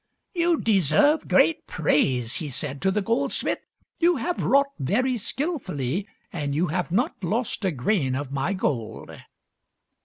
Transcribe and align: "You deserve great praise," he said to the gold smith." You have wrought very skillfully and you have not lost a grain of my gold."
"You 0.33 0.59
deserve 0.59 1.27
great 1.27 1.67
praise," 1.67 2.37
he 2.37 2.49
said 2.49 2.81
to 2.81 2.89
the 2.89 3.03
gold 3.03 3.31
smith." 3.31 3.59
You 3.99 4.15
have 4.15 4.41
wrought 4.41 4.71
very 4.79 5.15
skillfully 5.15 6.07
and 6.33 6.55
you 6.55 6.69
have 6.69 6.91
not 6.91 7.23
lost 7.23 7.63
a 7.65 7.71
grain 7.71 8.15
of 8.15 8.31
my 8.31 8.53
gold." 8.53 9.11